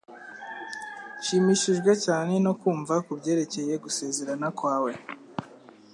Nshimishijwe 1.17 1.91
cyane 2.05 2.33
no 2.45 2.53
kumva 2.61 2.93
kubyerekeye 3.05 3.73
gusezerana 3.83 4.47
kwawe 4.57 4.91